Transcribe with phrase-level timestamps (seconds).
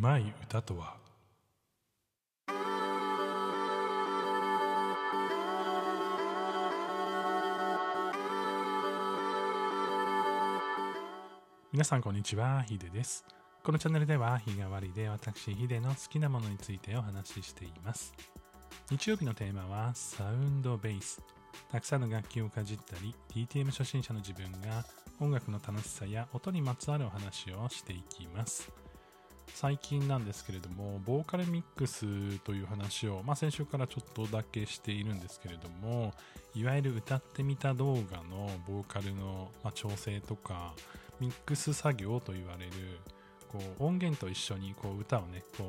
[0.00, 0.96] まい歌とは？
[11.70, 13.26] 皆さんこんにちは、ヒデです。
[13.62, 18.14] このチャンネルでは日替わりで私ヒデの好きなものについてお話ししています。
[18.90, 21.20] 日曜日のテーマはサウンドベース。
[21.70, 24.82] たくさんの楽器をかじったり、DTM 初心者の自分が
[25.20, 28.72] 音楽の楽しさや音にまつわるお話をしていきます。
[29.54, 36.14] 最近なんですけれども、ボーカルミックスという話を、まあ、先週からちょっとだけしているんですけれども、
[36.54, 40.74] いわゆる歌ってみた動画のボーカルの、まあ、調整とか、
[41.20, 42.72] ミックス作業と言われる、
[43.48, 45.64] こう音源と一緒にこう歌をね、こ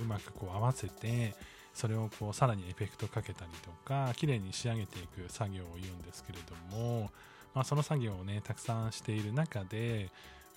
[0.00, 1.34] ううまくこう合わせて、
[1.74, 6.38] それをこうさらにエフェクトかけたりとか、綺麗に仕上げていく作業を言うんですけれ
[6.70, 7.10] ども、
[7.54, 10.10] まあ、その作業をね、たくさんしている中で、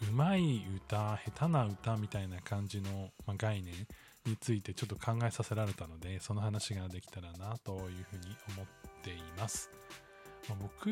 [0.07, 3.73] うまい歌、下手な歌みたいな感じの、まあ、概念
[4.25, 7.79] についてちょっと考えさせられたので、その話ができたらなという
[8.09, 8.65] ふうに思っ
[9.03, 9.69] ています。
[10.47, 10.89] まあ僕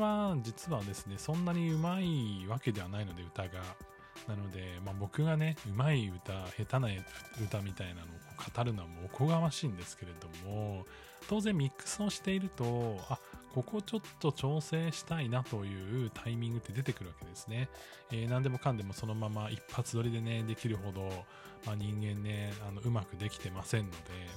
[0.00, 3.60] は実はですね、そんなにうまいわけではないので、歌が。
[4.28, 6.88] なので、まあ、僕がね、うまい歌、下手な
[7.42, 8.06] 歌みたいなのを
[8.54, 10.84] 語るのはもうおこがましいんですけれども、
[11.28, 13.18] 当然ミックスをしていると、あ、
[13.54, 17.68] ここちょっと調整したいなというタイミングって出てくるわけですね。
[18.12, 21.08] えー何でもかんでもそのまま一発撮りでね、できるほど、
[21.66, 23.96] まあ、人間ね、あのうまくできてませんので、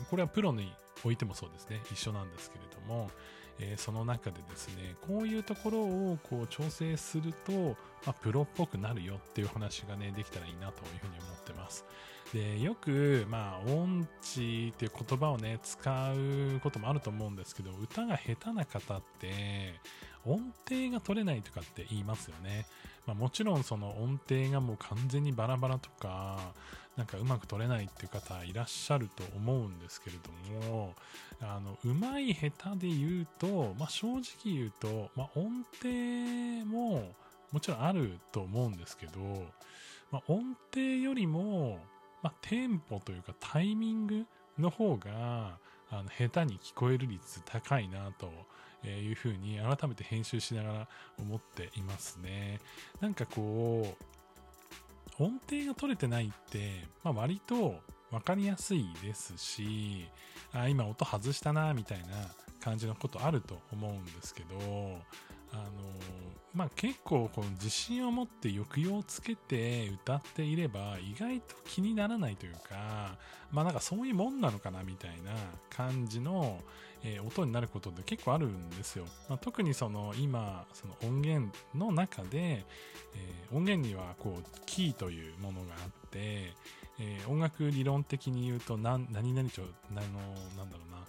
[0.10, 3.12] これはプロにおいてもそうですね、一緒なんですけれども、
[3.60, 7.76] えーその中でですね、こういうところをこう調整すると、ま
[8.08, 11.86] あ、プロっぽくなるよっていう話がね、できたらいいなというふうに思ってます。
[12.34, 19.76] で、よく、まあ、音痴っていう言葉をね、使うこともあると思うんですけど、歌が下手な方って、
[20.26, 22.66] 音程が取れないとかって言いますよね。
[23.06, 26.40] まあ、もちろんその音程がもう完全にバラバラとか、
[26.98, 30.96] なんかうまく取れないっていう方いらっしゃると思うんですけれども、
[31.40, 37.12] あの、うまい下手で言うと、まあ、正直言うと、まあ、音程も
[37.52, 39.20] もちろんあると思うんですけど、
[40.12, 41.80] まあ、音程よりも、
[42.24, 44.26] まあ、テンポというかタイミング
[44.58, 45.60] の方が、
[45.92, 48.32] あの、下手に聞こえる率高いなと
[48.88, 50.88] いうふうに改めて編集しながら
[51.20, 52.60] 思っていますね。
[53.02, 53.96] なんかこ
[55.20, 57.76] う、音程が取れてないって、まあ、割と
[58.10, 60.08] 分かりやすいですし、
[60.54, 62.06] あ今音外したなみたいな
[62.62, 64.98] 感じのことあると思うんですけど、
[65.54, 65.64] あの
[66.54, 73.18] まあ、結構この自信を持って抑揚をつけて歌っていれば意外と気にならないというか、
[73.52, 75.32] まあなんかそういうもんなのかなみたいな
[75.72, 76.60] 感じの、
[77.04, 79.06] えー音になることって結構あるんですよ。
[79.30, 86.54] まあ、特にその今、その音源の中で、えー音源にはこうキーというものがあって、
[87.00, 90.02] えー音楽理論的に言うと何何々とあの
[90.56, 91.03] なんだろうな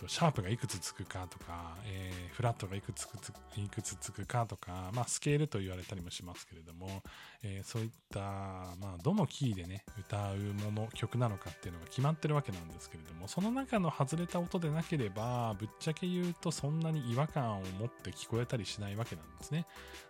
[0.00, 7.02] とシャープがいくつつくかとか、えーフラットがいくつついくつつくかとか、まあ、スケールと言われたりもしますけれども、
[7.42, 19.66] えーそういった、まあ、どのキーでね歌うもの曲なのかっていうのが決まってるわけなんですけれどもその中の外れた音でなければぶっちゃけ言うとそんなに違和感を持って聞こえたりしないわけなんですね。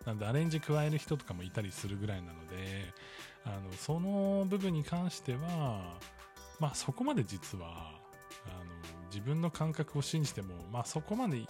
[0.06, 2.92] なのでアレンジ加える人とかもいたりするぐらいなので
[3.44, 5.98] あのその部分に関しては
[6.60, 7.99] まあそこまで実は
[9.10, 11.42] 自分の感覚を信じても、まあ、そこまで、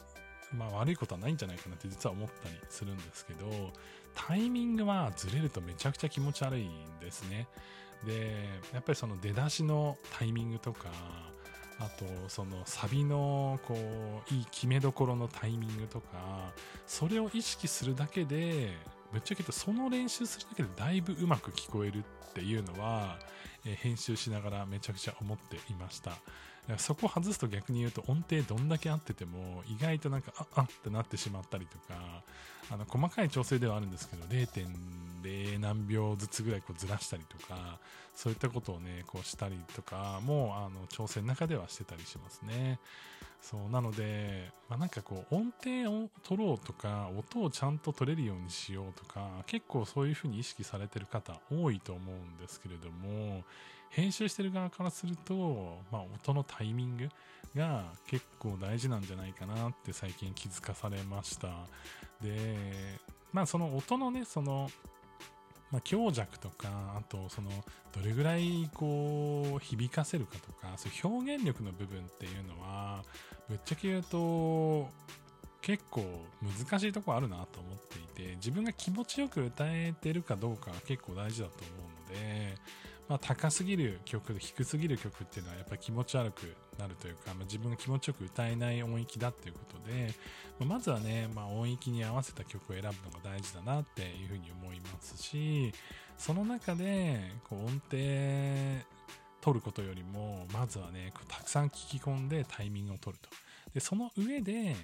[0.57, 3.71] まあ、悪いことはないんじゃないかなって実は思ったりするんですけど
[4.15, 7.47] タイミングはずれるとめちゃくちゃ気持ち悪いんですね。
[8.05, 10.89] でやっぱりその出だしのタイミングとか
[11.79, 16.53] あとそのサビのこういい決めどころのタイミングとか
[16.87, 18.71] それを意識するだけで
[19.13, 23.19] ぶっちゃけ言うとその練習するだけでだいぶうまく聞こえるっていうのは、
[23.67, 26.13] えー編集しながらめちゃくちゃ思っていました。
[26.79, 32.23] そこ外すと逆に言うと音程どんだけ合ってても意外となんかああってなってしまったりとか
[32.71, 37.79] あの細かい調整ではあるんですけど0.0何秒ずつぐらいこうずらしたりとか
[38.15, 42.79] そういったことをねこうしたりとかもあの調整の中ではしてたりしますね。
[43.41, 53.43] そうなので、まあ、なんかこう音程を取ろうとか音をちゃんと取れるようにしようとか結構そういうふうに意識されてる方多いと思うんですけれども
[53.89, 57.09] 編集してる側からすると、まあ、音のタイミング
[57.57, 61.49] が結構大事なんじゃないかなって最近気づかされました。
[62.23, 62.99] で
[63.33, 64.71] まあその音のねその
[65.71, 66.69] まあ、強弱とか
[66.99, 67.51] あとその
[67.93, 73.05] どれぐらいこう響かせるかとかそういう表現力の部分っていうのは
[73.49, 74.89] ぶっちゃけ言うと
[75.63, 76.03] 結構
[76.43, 77.79] 難しいとこあるなと思っ
[78.15, 82.55] ていて自分が気持ちよく歌えてるかどうかが結構大事だと思うので、
[83.11, 90.15] まあ、高すぎる曲低すぎる曲っていうのはやっぱり気持ち悪くなるというか、まあ、自分が気持ちよく歌えない音域だっていうことで、
[90.61, 95.73] まあ、まずはね、まあ、音域に合わせた曲を選ぶのが大事だなっていうふうに思いますし
[96.19, 97.99] その中でこう音程
[99.41, 103.29] 取ることよりもまずはねたくさん聞き込んでタイミングを取ると。
[103.75, 104.77] でその上で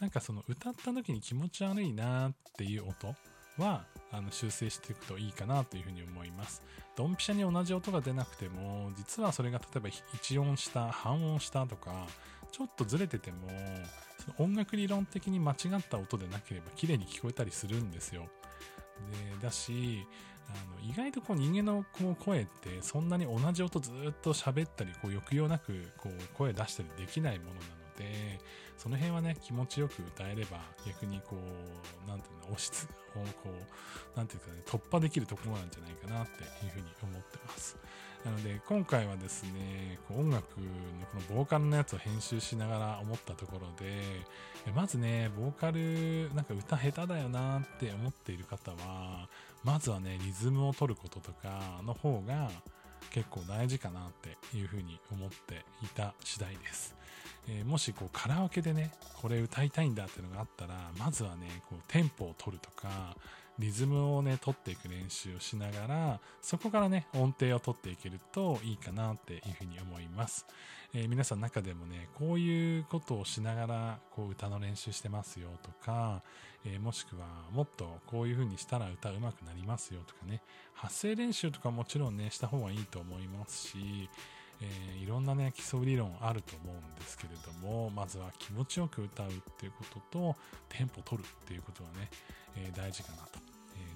[0.00, 3.16] なんかその歌った時に気持ち悪いなっていう音
[3.58, 6.62] はあの修正していくといいかなというふうに思います。
[6.96, 12.06] ドンピシャに同じ音が出なくても、実はそれが例えば1音下、半音下とか、
[12.52, 13.48] ちょっとずれてても、
[14.18, 18.28] その音楽理論的に間違った音でなければ綺麗に聞こえたりするんですよ。
[19.40, 20.06] で、だし、
[20.48, 27.64] あの意外とこう人間のこう声ってそんなに同じ音ずっと喋ったり、こう抑揚なくこう声出したりできないものなの
[27.98, 28.38] で、
[28.84, 32.92] その辺はね、気持ちよく歌えれば、逆にこう、なんていうの、押しつ、こ
[33.46, 37.78] う、なんていうかね、突破できるところなんじゃないかなっていうふうに思ってます。
[38.26, 40.66] なので、今回はですね、こう音楽の
[41.10, 44.02] このボーカルのやつを編集しながら思ったところで、
[44.74, 49.30] まずね、ボーカル、なんか歌下手だよなって思っている方は、
[49.62, 52.50] まずはね、リズムを取ることとかの方が
[53.08, 56.93] 結構大事かなっていうふうに思っていた次第です。
[57.48, 63.16] えー、もしこうカラオケでね、これ歌いたいんだっていうのがあったら、まずはね、こうテンポを取るとか、
[63.58, 70.44] リズムをね、取っていく練習をしながら、そこからね、音程を取っていけるといいかなっていうふうに思います。
[70.92, 76.22] えー、皆さん中でもね、こういうことをしながら、こう歌の練習してますよとか、
[76.64, 80.42] えー、もしくはもっとこういう風にしたら歌うまくなりますよとかね、
[80.72, 84.08] 発声練習とかもちろんね、した方がいいと思いますし、
[84.60, 90.36] えー、いろんなね、基礎理論あると思うんですけれども、まずは気持ちよく歌うっていうことと、
[90.68, 92.10] テンポ取るっていうことはね、
[92.56, 93.38] えー、大事かなと。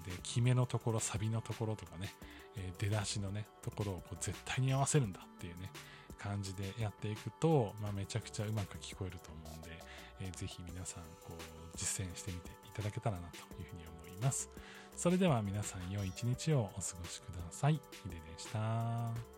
[0.06, 2.12] え、で、決めのところ、サビのところとかね、
[2.56, 5.70] え出だしのね、ところをこう絶対に合わせるんだっていうね、
[6.19, 9.78] 感じでやっていくと、まあ、めちゃくちゃうまく聞こえると思うんで、
[10.20, 14.50] えー、ぜひ皆さん、こう、実践してみていただけたらなというふうに思います。
[14.96, 17.75] それでは皆さん良い一日をお過ごしください。
[17.75, 19.38] ヒデでした。